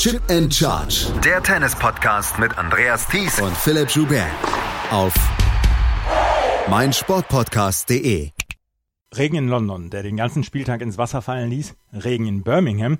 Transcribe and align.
Chip 0.00 0.22
and 0.30 0.50
Charge. 0.50 1.08
Der 1.22 1.42
Tennis-Podcast 1.42 2.38
mit 2.38 2.56
Andreas 2.56 3.06
Thies 3.06 3.38
und 3.38 3.54
Philipp 3.54 3.90
Joubert. 3.90 4.30
Auf 4.90 5.12
meinsportpodcast.de. 6.70 8.30
Regen 9.14 9.36
in 9.36 9.48
London, 9.48 9.90
der 9.90 10.02
den 10.02 10.16
ganzen 10.16 10.42
Spieltag 10.42 10.80
ins 10.80 10.96
Wasser 10.96 11.20
fallen 11.20 11.50
ließ. 11.50 11.76
Regen 11.92 12.26
in 12.26 12.42
Birmingham, 12.42 12.96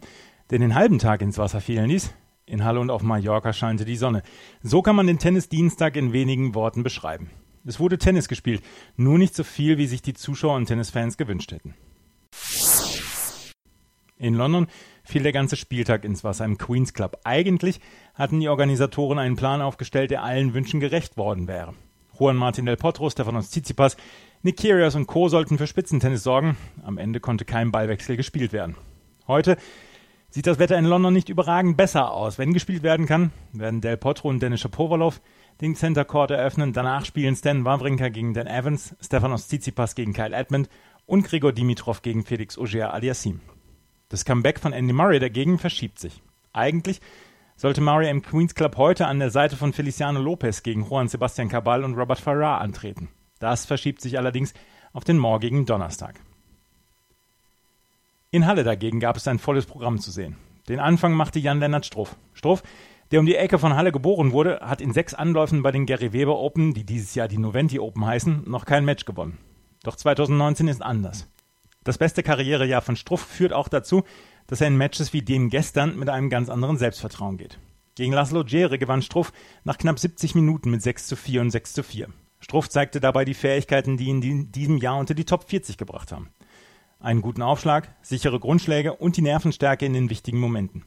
der 0.51 0.59
den 0.59 0.75
halben 0.75 0.99
Tag 0.99 1.23
ins 1.23 1.39
Wasser 1.39 1.63
fielen 1.63 1.89
ließ. 1.89 2.13
In 2.45 2.65
Halle 2.65 2.81
und 2.81 2.91
auf 2.91 3.03
Mallorca 3.03 3.55
scheinte 3.55 3.87
die 3.87 3.97
Sonne. 3.97 4.23
So 4.63 4.83
kann 4.83 4.95
man 4.95 5.07
den 5.07 5.19
Tennisdienstag 5.19 5.97
in 5.97 6.13
wenigen 6.13 6.55
Worten 6.55 6.83
beschreiben. 6.83 7.31
Es 7.65 7.81
wurde 7.81 7.97
Tennis 7.97 8.29
gespielt, 8.29 8.63
nur 8.97 9.17
nicht 9.17 9.35
so 9.35 9.43
viel, 9.43 9.79
wie 9.79 9.87
sich 9.87 10.03
die 10.03 10.13
Zuschauer 10.13 10.57
und 10.57 10.67
Tennisfans 10.67 11.17
gewünscht 11.17 11.51
hätten. 11.51 11.75
In 14.21 14.35
London 14.35 14.67
fiel 15.03 15.23
der 15.23 15.33
ganze 15.33 15.57
Spieltag 15.57 16.05
ins 16.05 16.23
Wasser 16.25 16.45
im 16.45 16.59
Queen's 16.59 16.93
Club. 16.93 17.19
Eigentlich 17.25 17.81
hatten 18.15 18.39
die 18.39 18.51
Organisatoren 18.51 19.19
einen 19.19 19.35
Plan 19.35 19.63
aufgestellt, 19.63 20.11
der 20.11 20.23
allen 20.23 20.53
Wünschen 20.53 20.79
gerecht 20.79 21.17
worden 21.17 21.49
wäre. 21.49 21.73
Juan 22.19 22.37
Martin 22.37 22.67
del 22.67 22.77
Potro, 22.77 23.09
Stefanos 23.09 23.49
Tsitsipas, 23.49 23.97
Nick 24.43 24.59
Kyrgios 24.59 24.95
und 24.95 25.07
Co. 25.07 25.31
sollten 25.31 25.57
für 25.57 25.67
Spitzentennis 25.67 26.23
sorgen. 26.23 26.59
Am 26.83 26.99
Ende 26.99 27.19
konnte 27.19 27.47
kein 27.47 27.73
Ballwechsel 27.73 28.19
gespielt 28.19 28.53
werden. 28.53 28.77
Heute 29.27 29.57
sieht 30.29 30.47
das 30.47 30.59
Wetter 30.59 30.77
in 30.77 30.85
London 30.85 31.15
nicht 31.15 31.31
überragend 31.31 31.79
besser 31.79 32.13
aus. 32.13 32.39
Wenn 32.39 32.53
gespielt 32.53 32.83
werden 32.83 33.07
kann, 33.07 33.33
werden 33.55 33.81
Del 33.81 33.97
Potro 33.97 34.29
und 34.29 34.43
Denis 34.43 34.61
Shapovalov 34.61 35.23
den 35.63 35.77
Center 35.77 36.05
Court 36.05 36.31
eröffnen. 36.31 36.75
Danach 36.75 37.07
spielen 37.07 37.37
Stan 37.37 37.65
Wawrinka 37.65 38.11
gegen 38.11 38.35
Dan 38.35 38.47
Evans, 38.47 38.95
Stefanos 39.01 39.49
Tsitsipas 39.49 39.95
gegen 39.95 40.13
Kyle 40.13 40.37
Edmund 40.37 40.69
und 41.07 41.23
Grigor 41.23 41.53
Dimitrov 41.53 42.03
gegen 42.03 42.23
Felix 42.23 42.59
Auger 42.59 42.93
aliassime 42.93 43.41
Das 44.11 44.25
Comeback 44.25 44.59
von 44.59 44.73
Andy 44.73 44.93
Murray 44.93 45.21
dagegen 45.21 45.57
verschiebt 45.57 46.01
sich. 46.01 46.21
Eigentlich 46.53 47.01
sollte 47.57 47.81
Murray 47.81 48.11
im 48.11 48.23
Queen's 48.23 48.57
Club 48.57 48.77
heute 48.77 49.07
an 49.07 49.21
der 49.21 49.31
Seite 49.31 49.57
von 49.57 49.73
Feliciano 49.73 50.21
Lopez 50.21 50.65
gegen 50.65 50.85
Juan 50.85 51.07
Sebastian 51.07 51.49
Cabal 51.49 51.85
und 51.85 51.95
Robert 51.95 52.19
Farrar 52.19 52.61
antreten. 52.61 53.09
Das 53.39 53.67
verschiebt 53.67 54.01
sich 54.01 54.19
allerdings 54.19 54.53
auf 54.93 55.05
den 55.05 55.17
morgigen 55.17 55.65
Donnerstag. 55.65 56.19
In 58.33 58.47
Halle 58.47 58.65
dagegen 58.65 58.99
gab 58.99 59.17
es 59.17 59.29
ein 59.29 59.39
volles 59.39 59.67
Programm 59.67 60.01
zu 60.01 60.11
sehen. 60.11 60.37
Den 60.69 60.81
Anfang 60.81 61.15
machte 61.15 61.39
Jan-Lennart 61.39 61.87
Struff. 61.87 62.17
Struff, 62.35 62.65
der 63.13 63.21
um 63.21 63.27
die 63.27 63.37
Ecke 63.37 63.61
von 63.61 63.77
Halle 63.77 63.93
geboren 63.93 64.33
wurde, 64.33 64.59
hat 64.61 64.81
in 64.81 64.93
sechs 64.93 65.15
Anläufen 65.15 65.63
bei 65.63 65.71
den 65.71 65.87
Gary 65.87 66.13
Weber 66.13 66.37
Open, 66.37 66.75
die 66.75 66.85
dieses 66.85 67.15
Jahr 67.15 67.29
die 67.29 67.39
Noventi 67.39 67.79
Open 67.79 68.05
heißen, 68.05 68.43
noch 68.51 68.65
kein 68.65 68.85
Match 68.85 69.05
gewonnen. 69.05 69.39
Doch 69.85 69.95
2019 69.95 70.67
ist 70.67 70.83
anders. 70.83 71.29
Das 71.83 71.97
beste 71.97 72.23
Karrierejahr 72.23 72.83
von 72.83 72.97
Struff 72.97 73.23
führt 73.23 73.55
auch 73.55 73.69
dazu, 73.69 74.05
dass 74.47 74.61
er 74.61 74.67
in 74.67 74.77
Matches 74.77 75.15
wie 75.15 75.23
dem 75.23 75.49
gestern 75.49 75.99
mit 75.99 76.11
einem 76.11 76.29
ganz 76.29 76.51
anderen 76.51 76.77
Selbstvertrauen 76.77 77.39
geht. 77.39 77.59
Gegen 77.95 78.13
Laszlo 78.13 78.43
Djere 78.43 78.79
gewann 78.79 79.01
Struff 79.01 79.33
nach 79.65 79.79
knapp 79.79 79.99
70 79.99 80.35
Minuten 80.35 80.71
mit 80.71 80.83
6 80.83 81.07
zu 81.07 81.17
4 81.17 81.41
und 81.41 81.51
6 81.51 81.73
zu 81.73 81.83
4. 81.83 82.09
Struff 82.41 82.69
zeigte 82.69 83.01
dabei 83.01 83.25
die 83.25 83.35
Fähigkeiten, 83.35 83.97
die 83.97 84.07
ihn 84.07 84.23
in 84.23 84.53
diesem 84.53 84.77
Jahr 84.77 84.99
unter 84.99 85.15
die 85.15 85.25
Top 85.25 85.49
40 85.49 85.79
gebracht 85.79 86.13
haben. 86.13 86.31
Einen 86.99 87.23
guten 87.23 87.43
Aufschlag, 87.43 87.95
sichere 88.03 88.41
Grundschläge 88.41 88.95
und 88.95 89.17
die 89.17 89.23
Nervenstärke 89.23 89.87
in 89.87 89.95
den 89.95 90.11
wichtigen 90.11 90.39
Momenten. 90.39 90.85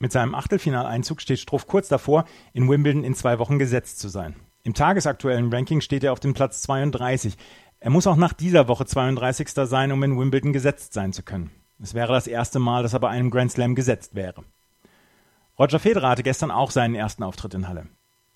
Mit 0.00 0.10
seinem 0.10 0.34
Achtelfinaleinzug 0.34 1.20
steht 1.20 1.38
Struff 1.38 1.68
kurz 1.68 1.88
davor, 1.88 2.24
in 2.52 2.68
Wimbledon 2.68 3.04
in 3.04 3.14
zwei 3.14 3.38
Wochen 3.38 3.58
gesetzt 3.58 4.00
zu 4.00 4.08
sein. 4.08 4.34
Im 4.62 4.74
tagesaktuellen 4.74 5.52
Ranking 5.52 5.80
steht 5.80 6.02
er 6.02 6.12
auf 6.12 6.18
dem 6.18 6.34
Platz 6.34 6.62
32. 6.62 7.36
Er 7.80 7.90
muss 7.90 8.06
auch 8.06 8.16
nach 8.16 8.32
dieser 8.32 8.68
Woche 8.68 8.86
32. 8.86 9.48
sein, 9.50 9.92
um 9.92 10.02
in 10.02 10.18
Wimbledon 10.18 10.52
gesetzt 10.52 10.92
sein 10.92 11.12
zu 11.12 11.22
können. 11.22 11.50
Es 11.80 11.94
wäre 11.94 12.12
das 12.12 12.26
erste 12.26 12.58
Mal, 12.58 12.82
dass 12.82 12.94
er 12.94 13.00
bei 13.00 13.10
einem 13.10 13.30
Grand 13.30 13.52
Slam 13.52 13.74
gesetzt 13.74 14.14
wäre. 14.14 14.44
Roger 15.58 15.78
Federer 15.78 16.10
hatte 16.10 16.22
gestern 16.22 16.50
auch 16.50 16.70
seinen 16.70 16.94
ersten 16.94 17.22
Auftritt 17.22 17.54
in 17.54 17.68
Halle. 17.68 17.86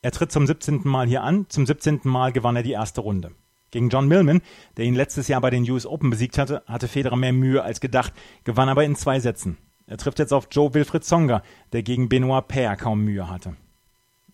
Er 0.02 0.12
tritt 0.12 0.32
zum 0.32 0.47
17. 0.47 0.82
Mal 0.84 1.06
hier 1.06 1.22
an, 1.22 1.47
zum 1.48 1.66
17. 1.66 2.00
Mal 2.05 2.32
gewann 2.32 2.56
er 2.56 2.62
die 2.62 2.72
erste 2.72 3.00
Runde. 3.00 3.32
Gegen 3.70 3.88
John 3.88 4.08
Millman, 4.08 4.42
der 4.76 4.84
ihn 4.84 4.94
letztes 4.94 5.28
Jahr 5.28 5.41
bei 5.41 5.50
den 5.50 5.69
US 5.70 5.86
Open 5.86 6.10
besiegt 6.10 6.38
hatte, 6.38 6.62
hatte 6.66 6.88
Federer 6.88 7.16
mehr 7.16 7.32
Mühe 7.32 7.62
als 7.62 7.81
gedacht, 7.81 8.12
gewann 8.44 8.69
aber 8.69 8.84
in 8.84 8.97
zwei 8.97 9.20
Sätzen. 9.20 9.59
Er 9.86 9.97
trifft 9.97 10.19
jetzt 10.19 10.32
auf 10.32 10.48
Joe 10.50 10.72
Wilfried 10.75 11.04
Songa, 11.04 11.42
der 11.72 11.82
gegen 11.82 12.09
Benoit 12.09 12.47
Paire 12.48 12.76
kaum 12.76 13.04
Mühe 13.04 13.28
hatte. 13.28 13.56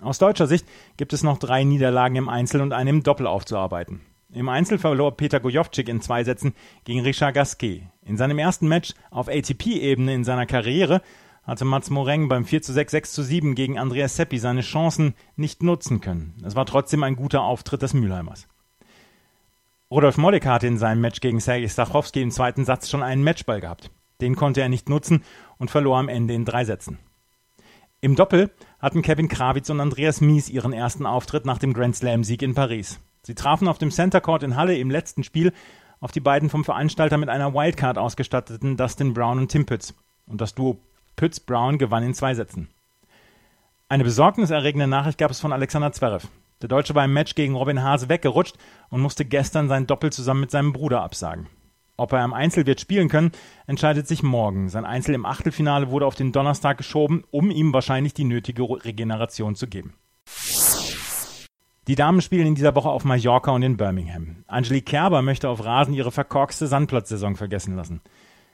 Aus 0.00 0.18
deutscher 0.18 0.46
Sicht 0.46 0.66
gibt 0.96 1.12
es 1.12 1.22
noch 1.22 1.38
drei 1.38 1.64
Niederlagen 1.64 2.16
im 2.16 2.28
Einzel 2.28 2.60
und 2.60 2.72
eine 2.72 2.90
im 2.90 3.02
Doppel 3.02 3.26
aufzuarbeiten. 3.26 4.00
Im 4.36 4.50
Einzel 4.50 4.76
verlor 4.76 5.16
Peter 5.16 5.40
Gojovcik 5.40 5.88
in 5.88 6.02
zwei 6.02 6.22
Sätzen 6.22 6.52
gegen 6.84 7.00
Richard 7.00 7.34
Gasquet. 7.34 7.84
In 8.04 8.18
seinem 8.18 8.38
ersten 8.38 8.68
Match 8.68 8.92
auf 9.10 9.28
ATP-Ebene 9.28 10.12
in 10.12 10.24
seiner 10.24 10.44
Karriere 10.44 11.00
hatte 11.44 11.64
Mats 11.64 11.88
Moreng 11.88 12.28
beim 12.28 12.44
4 12.44 12.60
zu 12.60 12.74
6, 12.74 12.90
6 12.90 13.12
zu 13.14 13.22
7 13.22 13.54
gegen 13.54 13.78
Andreas 13.78 14.14
Seppi 14.14 14.36
seine 14.36 14.60
Chancen 14.60 15.14
nicht 15.36 15.62
nutzen 15.62 16.02
können. 16.02 16.34
Es 16.44 16.54
war 16.54 16.66
trotzdem 16.66 17.02
ein 17.02 17.16
guter 17.16 17.44
Auftritt 17.44 17.80
des 17.80 17.94
Mülheimers. 17.94 18.46
Rudolf 19.90 20.18
Mollig 20.18 20.44
hatte 20.44 20.66
in 20.66 20.76
seinem 20.76 21.00
Match 21.00 21.20
gegen 21.20 21.40
Sergei 21.40 21.68
Stachowski 21.68 22.20
im 22.20 22.30
zweiten 22.30 22.66
Satz 22.66 22.90
schon 22.90 23.02
einen 23.02 23.24
Matchball 23.24 23.62
gehabt. 23.62 23.90
Den 24.20 24.36
konnte 24.36 24.60
er 24.60 24.68
nicht 24.68 24.90
nutzen 24.90 25.24
und 25.56 25.70
verlor 25.70 25.96
am 25.96 26.10
Ende 26.10 26.34
in 26.34 26.44
drei 26.44 26.66
Sätzen. 26.66 26.98
Im 28.02 28.16
Doppel 28.16 28.50
hatten 28.80 29.00
Kevin 29.00 29.28
Krawitz 29.28 29.70
und 29.70 29.80
Andreas 29.80 30.20
Mies 30.20 30.50
ihren 30.50 30.74
ersten 30.74 31.06
Auftritt 31.06 31.46
nach 31.46 31.56
dem 31.56 31.72
Grand 31.72 31.96
Slam-Sieg 31.96 32.42
in 32.42 32.52
Paris. 32.52 33.00
Sie 33.26 33.34
trafen 33.34 33.66
auf 33.66 33.78
dem 33.78 33.90
Center 33.90 34.20
Court 34.20 34.44
in 34.44 34.54
Halle 34.54 34.78
im 34.78 34.88
letzten 34.88 35.24
Spiel 35.24 35.52
auf 35.98 36.12
die 36.12 36.20
beiden 36.20 36.48
vom 36.48 36.64
Veranstalter 36.64 37.18
mit 37.18 37.28
einer 37.28 37.54
Wildcard 37.54 37.98
ausgestatteten 37.98 38.76
Dustin 38.76 39.14
Brown 39.14 39.40
und 39.40 39.50
Tim 39.50 39.66
Pütz. 39.66 39.94
Und 40.28 40.40
das 40.40 40.54
Duo 40.54 40.78
Pütz-Brown 41.16 41.76
gewann 41.76 42.04
in 42.04 42.14
zwei 42.14 42.34
Sätzen. 42.34 42.68
Eine 43.88 44.04
besorgniserregende 44.04 44.86
Nachricht 44.86 45.18
gab 45.18 45.32
es 45.32 45.40
von 45.40 45.52
Alexander 45.52 45.90
Zverev. 45.90 46.28
Der 46.62 46.68
Deutsche 46.68 46.94
war 46.94 47.04
im 47.04 47.14
Match 47.14 47.34
gegen 47.34 47.56
Robin 47.56 47.82
Haase 47.82 48.08
weggerutscht 48.08 48.58
und 48.90 49.00
musste 49.00 49.24
gestern 49.24 49.66
sein 49.66 49.88
Doppel 49.88 50.12
zusammen 50.12 50.42
mit 50.42 50.52
seinem 50.52 50.72
Bruder 50.72 51.02
absagen. 51.02 51.48
Ob 51.96 52.12
er 52.12 52.20
am 52.20 52.32
Einzel 52.32 52.64
wird 52.64 52.80
spielen 52.80 53.08
können, 53.08 53.32
entscheidet 53.66 54.06
sich 54.06 54.22
morgen. 54.22 54.68
Sein 54.68 54.84
Einzel 54.84 55.16
im 55.16 55.26
Achtelfinale 55.26 55.90
wurde 55.90 56.06
auf 56.06 56.14
den 56.14 56.30
Donnerstag 56.30 56.78
geschoben, 56.78 57.24
um 57.32 57.50
ihm 57.50 57.72
wahrscheinlich 57.72 58.14
die 58.14 58.22
nötige 58.22 58.62
Regeneration 58.62 59.56
zu 59.56 59.66
geben. 59.66 59.94
Die 61.86 61.94
Damen 61.94 62.20
spielen 62.20 62.48
in 62.48 62.56
dieser 62.56 62.74
Woche 62.74 62.88
auf 62.88 63.04
Mallorca 63.04 63.52
und 63.52 63.62
in 63.62 63.76
Birmingham. 63.76 64.44
Angelique 64.48 64.86
Kerber 64.86 65.22
möchte 65.22 65.48
auf 65.48 65.64
Rasen 65.64 65.94
ihre 65.94 66.10
verkorkste 66.10 66.66
Sandplatzsaison 66.66 67.36
vergessen 67.36 67.76
lassen. 67.76 68.00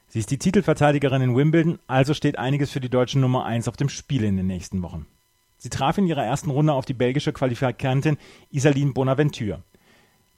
Sie 0.06 0.18
ist 0.18 0.30
die 0.30 0.38
Titelverteidigerin 0.38 1.22
in 1.22 1.34
Wimbledon, 1.34 1.78
also 1.86 2.12
steht 2.12 2.38
einiges 2.38 2.70
für 2.70 2.80
die 2.80 2.90
deutsche 2.90 3.18
Nummer 3.18 3.46
1 3.46 3.68
auf 3.68 3.78
dem 3.78 3.88
Spiel 3.88 4.24
in 4.24 4.36
den 4.36 4.48
nächsten 4.48 4.82
Wochen. 4.82 5.06
Sie 5.56 5.70
traf 5.70 5.96
in 5.96 6.06
ihrer 6.06 6.24
ersten 6.24 6.50
Runde 6.50 6.74
auf 6.74 6.84
die 6.84 6.92
belgische 6.92 7.32
Qualifikantin 7.32 8.18
Isaline 8.50 8.92
Bonaventure. 8.92 9.62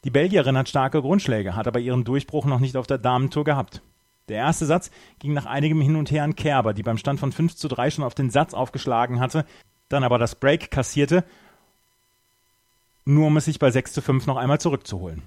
Die 0.05 0.11
Belgierin 0.11 0.57
hat 0.57 0.69
starke 0.69 1.03
Grundschläge, 1.03 1.57
hat 1.57 1.67
aber 1.67 1.81
ihren 1.81 2.05
Durchbruch 2.05 2.45
noch 2.45 2.61
nicht 2.61 2.77
auf 2.77 2.87
der 2.87 2.99
Damentour 2.99 3.43
gehabt. 3.43 3.83
Der 4.29 4.37
erste 4.37 4.67
Satz 4.67 4.93
ging 5.19 5.33
nach 5.33 5.47
einigem 5.47 5.81
Hin 5.81 5.97
und 5.97 6.13
Her 6.13 6.23
an 6.23 6.37
Kerber, 6.37 6.75
die 6.75 6.85
beim 6.85 6.99
Stand 6.99 7.19
von 7.19 7.33
5 7.33 7.57
zu 7.57 7.67
3 7.67 7.91
schon 7.91 8.05
auf 8.05 8.15
den 8.15 8.31
Satz 8.31 8.55
aufgeschlagen 8.55 9.19
hatte, 9.19 9.45
dann 9.89 10.05
aber 10.05 10.19
das 10.19 10.37
Break 10.37 10.71
kassierte, 10.71 11.25
nur 13.05 13.27
um 13.27 13.37
es 13.37 13.45
sich 13.45 13.59
bei 13.59 13.71
6 13.71 13.93
zu 13.93 14.03
5 14.03 14.27
noch 14.27 14.37
einmal 14.37 14.61
zurückzuholen. 14.61 15.23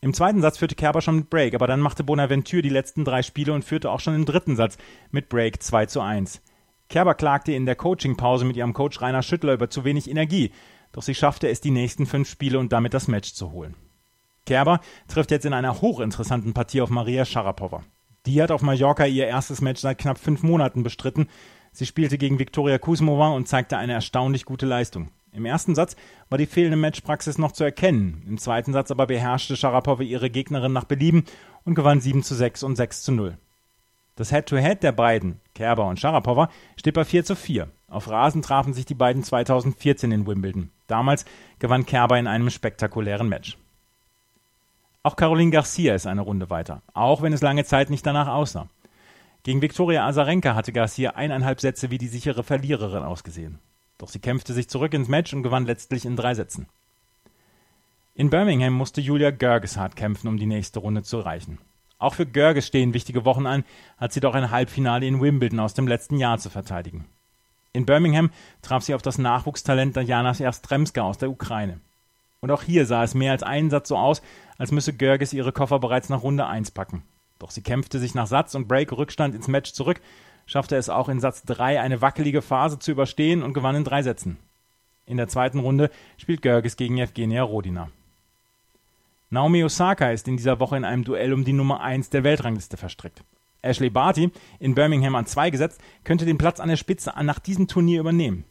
Im 0.00 0.14
zweiten 0.14 0.40
Satz 0.40 0.58
führte 0.58 0.74
Kerber 0.74 1.00
schon 1.00 1.16
mit 1.16 1.30
Break, 1.30 1.54
aber 1.54 1.66
dann 1.66 1.80
machte 1.80 2.04
Bonaventure 2.04 2.62
die 2.62 2.68
letzten 2.68 3.04
drei 3.04 3.22
Spiele 3.22 3.52
und 3.52 3.64
führte 3.64 3.90
auch 3.90 4.00
schon 4.00 4.14
im 4.14 4.24
dritten 4.24 4.54
Satz 4.54 4.76
mit 5.10 5.28
Break 5.28 5.62
2 5.62 5.86
zu 5.86 6.00
1. 6.00 6.42
Kerber 6.88 7.14
klagte 7.14 7.52
in 7.52 7.66
der 7.66 7.74
Coachingpause 7.74 8.44
mit 8.44 8.56
ihrem 8.56 8.72
Coach 8.72 9.00
Rainer 9.00 9.22
Schüttler 9.22 9.54
über 9.54 9.70
zu 9.70 9.84
wenig 9.84 10.08
Energie, 10.08 10.52
doch 10.92 11.02
sie 11.02 11.14
schaffte 11.14 11.48
es 11.48 11.60
die 11.60 11.70
nächsten 11.70 12.06
fünf 12.06 12.28
Spiele 12.28 12.58
und 12.58 12.72
damit 12.72 12.94
das 12.94 13.08
Match 13.08 13.32
zu 13.32 13.50
holen. 13.50 13.74
Kerber 14.44 14.80
trifft 15.08 15.32
jetzt 15.32 15.44
in 15.44 15.52
einer 15.52 15.80
hochinteressanten 15.80 16.54
Partie 16.54 16.80
auf 16.80 16.90
Maria 16.90 17.24
Sharapova. 17.24 17.82
Die 18.26 18.40
hat 18.40 18.50
auf 18.50 18.62
Mallorca 18.62 19.06
ihr 19.06 19.26
erstes 19.26 19.60
Match 19.60 19.80
seit 19.80 19.98
knapp 19.98 20.18
fünf 20.18 20.42
Monaten 20.42 20.82
bestritten. 20.82 21.28
Sie 21.72 21.86
spielte 21.86 22.18
gegen 22.18 22.38
Viktoria 22.38 22.78
Kuzmova 22.78 23.30
und 23.30 23.48
zeigte 23.48 23.76
eine 23.76 23.92
erstaunlich 23.92 24.44
gute 24.44 24.66
Leistung. 24.66 25.10
Im 25.36 25.44
ersten 25.44 25.74
Satz 25.74 25.96
war 26.30 26.38
die 26.38 26.46
fehlende 26.46 26.78
Matchpraxis 26.78 27.36
noch 27.36 27.52
zu 27.52 27.62
erkennen. 27.62 28.22
Im 28.26 28.38
zweiten 28.38 28.72
Satz 28.72 28.90
aber 28.90 29.06
beherrschte 29.06 29.54
Sharapova 29.54 30.02
ihre 30.02 30.30
Gegnerin 30.30 30.72
nach 30.72 30.84
Belieben 30.84 31.24
und 31.64 31.74
gewann 31.74 32.00
7 32.00 32.22
zu 32.22 32.34
6 32.34 32.62
und 32.62 32.76
6 32.76 33.02
zu 33.02 33.12
0. 33.12 33.36
Das 34.16 34.30
Head-to-Head 34.30 34.78
-Head 34.78 34.80
der 34.80 34.92
beiden, 34.92 35.40
Kerber 35.54 35.86
und 35.86 36.00
Sharapova, 36.00 36.48
steht 36.76 36.94
bei 36.94 37.04
4 37.04 37.24
zu 37.24 37.36
4. 37.36 37.68
Auf 37.88 38.08
Rasen 38.08 38.40
trafen 38.40 38.72
sich 38.72 38.86
die 38.86 38.94
beiden 38.94 39.22
2014 39.22 40.10
in 40.10 40.26
Wimbledon. 40.26 40.70
Damals 40.86 41.26
gewann 41.58 41.84
Kerber 41.84 42.18
in 42.18 42.26
einem 42.26 42.48
spektakulären 42.48 43.28
Match. 43.28 43.58
Auch 45.02 45.16
Caroline 45.16 45.50
Garcia 45.50 45.94
ist 45.94 46.06
eine 46.06 46.22
Runde 46.22 46.48
weiter, 46.48 46.82
auch 46.94 47.20
wenn 47.20 47.34
es 47.34 47.42
lange 47.42 47.64
Zeit 47.64 47.90
nicht 47.90 48.06
danach 48.06 48.28
aussah. 48.28 48.68
Gegen 49.42 49.62
Viktoria 49.62 50.06
Azarenka 50.06 50.54
hatte 50.54 50.72
Garcia 50.72 51.10
eineinhalb 51.10 51.60
Sätze 51.60 51.90
wie 51.90 51.98
die 51.98 52.08
sichere 52.08 52.42
Verliererin 52.42 53.04
ausgesehen. 53.04 53.60
Doch 53.98 54.08
sie 54.08 54.18
kämpfte 54.18 54.52
sich 54.52 54.68
zurück 54.68 54.94
ins 54.94 55.08
Match 55.08 55.32
und 55.32 55.42
gewann 55.42 55.66
letztlich 55.66 56.04
in 56.04 56.16
drei 56.16 56.34
Sätzen. 56.34 56.68
In 58.14 58.30
Birmingham 58.30 58.72
musste 58.72 59.00
Julia 59.00 59.30
Görges 59.30 59.76
hart 59.76 59.96
kämpfen, 59.96 60.28
um 60.28 60.38
die 60.38 60.46
nächste 60.46 60.78
Runde 60.78 61.02
zu 61.02 61.18
erreichen. 61.18 61.58
Auch 61.98 62.14
für 62.14 62.26
Görges 62.26 62.66
stehen 62.66 62.94
wichtige 62.94 63.24
Wochen 63.24 63.46
an, 63.46 63.64
hat 63.98 64.12
sie 64.12 64.20
doch 64.20 64.34
ein 64.34 64.50
Halbfinale 64.50 65.06
in 65.06 65.20
Wimbledon 65.20 65.60
aus 65.60 65.74
dem 65.74 65.88
letzten 65.88 66.18
Jahr 66.18 66.38
zu 66.38 66.50
verteidigen. 66.50 67.06
In 67.72 67.86
Birmingham 67.86 68.30
traf 68.62 68.82
sie 68.82 68.94
auf 68.94 69.02
das 69.02 69.18
Nachwuchstalent 69.18 69.96
Diana 69.96 70.32
Jastremska 70.32 71.02
aus 71.02 71.18
der 71.18 71.30
Ukraine. 71.30 71.80
Und 72.40 72.50
auch 72.50 72.62
hier 72.62 72.86
sah 72.86 73.02
es 73.02 73.14
mehr 73.14 73.32
als 73.32 73.42
einen 73.42 73.70
Satz 73.70 73.88
so 73.88 73.96
aus, 73.96 74.22
als 74.56 74.72
müsse 74.72 74.94
Görges 74.94 75.32
ihre 75.32 75.52
Koffer 75.52 75.78
bereits 75.78 76.08
nach 76.08 76.22
Runde 76.22 76.46
1 76.46 76.70
packen. 76.70 77.02
Doch 77.38 77.50
sie 77.50 77.62
kämpfte 77.62 77.98
sich 77.98 78.14
nach 78.14 78.26
Satz 78.26 78.54
und 78.54 78.68
Break-Rückstand 78.68 79.34
ins 79.34 79.48
Match 79.48 79.72
zurück, 79.72 80.00
schaffte 80.46 80.76
es 80.76 80.88
auch 80.88 81.08
in 81.08 81.20
Satz 81.20 81.42
3 81.42 81.80
eine 81.80 82.00
wackelige 82.00 82.42
Phase 82.42 82.78
zu 82.78 82.92
überstehen 82.92 83.42
und 83.42 83.52
gewann 83.52 83.76
in 83.76 83.84
drei 83.84 84.02
Sätzen. 84.02 84.38
In 85.04 85.16
der 85.16 85.28
zweiten 85.28 85.58
Runde 85.58 85.90
spielt 86.16 86.42
Görges 86.42 86.76
gegen 86.76 86.98
Evgenia 86.98 87.42
Rodina. 87.42 87.90
Naomi 89.28 89.64
Osaka 89.64 90.10
ist 90.10 90.28
in 90.28 90.36
dieser 90.36 90.60
Woche 90.60 90.76
in 90.76 90.84
einem 90.84 91.04
Duell 91.04 91.32
um 91.32 91.44
die 91.44 91.52
Nummer 91.52 91.80
1 91.80 92.10
der 92.10 92.24
Weltrangliste 92.24 92.76
verstrickt. 92.76 93.22
Ashley 93.62 93.90
Barty, 93.90 94.30
in 94.60 94.74
Birmingham 94.74 95.16
an 95.16 95.26
2 95.26 95.50
gesetzt, 95.50 95.80
könnte 96.04 96.24
den 96.24 96.38
Platz 96.38 96.60
an 96.60 96.68
der 96.68 96.76
Spitze 96.76 97.12
nach 97.22 97.40
diesem 97.40 97.66
Turnier 97.66 98.00
übernehmen. 98.00 98.44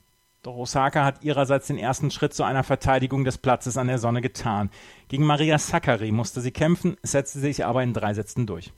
Doch 0.44 0.58
Osaka 0.58 1.04
hat 1.04 1.24
ihrerseits 1.24 1.68
den 1.68 1.80
ersten 1.80 2.12
Schritt 2.12 2.34
zu 2.34 2.44
einer 2.44 2.64
Verteidigung 2.64 3.24
des 3.24 3.38
Platzes 3.38 3.78
an 3.78 3.88
der 3.88 3.98
Sonne 3.98 4.22
getan. 4.22 4.70
Gegen 5.08 5.26
Maria 5.26 5.58
Sakkari 5.58 6.12
musste 6.12 6.42
sie 6.42 6.52
kämpfen, 6.52 6.98
setzte 7.02 7.40
sich 7.40 7.66
aber 7.66 7.82
in 7.82 7.94
drei 7.94 8.14
Sätzen 8.14 8.46
durch. 8.46 8.72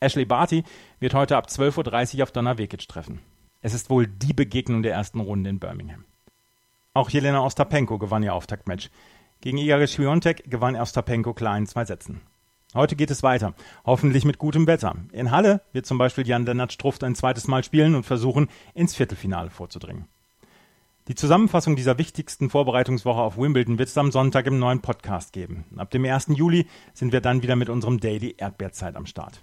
Ashley 0.00 0.24
Barty 0.24 0.64
wird 0.98 1.12
heute 1.12 1.36
ab 1.36 1.48
12.30 1.48 2.16
Uhr 2.16 2.22
auf 2.22 2.32
Donna 2.32 2.56
Vekic 2.56 2.88
treffen. 2.88 3.20
Es 3.60 3.74
ist 3.74 3.90
wohl 3.90 4.06
die 4.06 4.32
Begegnung 4.32 4.82
der 4.82 4.94
ersten 4.94 5.20
Runde 5.20 5.50
in 5.50 5.60
Birmingham. 5.60 6.06
Auch 6.94 7.10
Jelena 7.10 7.44
Ostapenko 7.44 7.98
gewann 7.98 8.22
ihr 8.22 8.34
Auftaktmatch. 8.34 8.90
Gegen 9.42 9.58
Igor 9.58 9.86
Świątek 9.86 10.50
gewann 10.50 10.74
Ostapenko 10.74 11.34
klar 11.34 11.58
in 11.58 11.66
zwei 11.66 11.84
Sätzen. 11.84 12.22
Heute 12.72 12.96
geht 12.96 13.10
es 13.10 13.22
weiter, 13.22 13.54
hoffentlich 13.84 14.24
mit 14.24 14.38
gutem 14.38 14.66
Wetter. 14.66 14.94
In 15.12 15.30
Halle 15.30 15.60
wird 15.72 15.86
zum 15.86 15.98
Beispiel 15.98 16.26
Jan-Lennart 16.26 16.72
Struft 16.72 17.04
ein 17.04 17.14
zweites 17.14 17.46
Mal 17.46 17.62
spielen 17.62 17.94
und 17.94 18.04
versuchen, 18.04 18.48
ins 18.74 18.94
Viertelfinale 18.94 19.50
vorzudringen. 19.50 20.06
Die 21.08 21.14
Zusammenfassung 21.14 21.76
dieser 21.76 21.98
wichtigsten 21.98 22.48
Vorbereitungswoche 22.48 23.20
auf 23.20 23.36
Wimbledon 23.36 23.78
wird 23.78 23.88
es 23.88 23.98
am 23.98 24.12
Sonntag 24.12 24.46
im 24.46 24.58
neuen 24.58 24.80
Podcast 24.80 25.32
geben. 25.32 25.64
Ab 25.76 25.90
dem 25.90 26.04
1. 26.04 26.28
Juli 26.28 26.68
sind 26.94 27.12
wir 27.12 27.20
dann 27.20 27.42
wieder 27.42 27.56
mit 27.56 27.68
unserem 27.68 28.00
Daily 28.00 28.36
Erdbeerzeit 28.38 28.96
am 28.96 29.06
Start. 29.06 29.42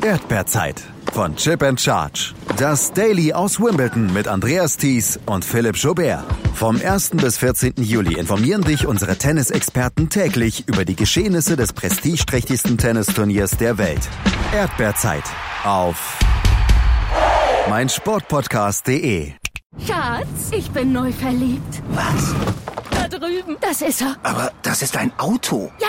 Erdbeerzeit 0.00 0.82
von 1.12 1.36
Chip 1.36 1.62
and 1.62 1.80
Charge. 1.80 2.34
Das 2.56 2.92
Daily 2.92 3.32
aus 3.32 3.60
Wimbledon 3.60 4.12
mit 4.12 4.28
Andreas 4.28 4.76
Thies 4.76 5.20
und 5.26 5.44
Philipp 5.44 5.76
Jobert. 5.76 6.24
Vom 6.54 6.80
1. 6.80 7.10
bis 7.10 7.38
14. 7.38 7.74
Juli 7.78 8.14
informieren 8.14 8.62
dich 8.62 8.86
unsere 8.86 9.16
Tennisexperten 9.16 10.08
täglich 10.08 10.68
über 10.68 10.84
die 10.84 10.96
Geschehnisse 10.96 11.56
des 11.56 11.72
prestigeträchtigsten 11.72 12.78
Tennisturniers 12.78 13.52
der 13.58 13.78
Welt. 13.78 14.08
Erdbeerzeit 14.54 15.24
auf 15.64 16.18
meinsportpodcast.de. 17.68 19.32
Schatz, 19.86 20.50
ich 20.50 20.70
bin 20.70 20.92
neu 20.92 21.12
verliebt. 21.12 21.82
Was? 21.90 22.34
Da 22.90 23.08
drüben. 23.08 23.56
Das 23.60 23.82
ist 23.82 24.00
er. 24.02 24.16
Aber 24.22 24.52
das 24.62 24.82
ist 24.82 24.96
ein 24.96 25.12
Auto. 25.18 25.70
Ja, 25.80 25.88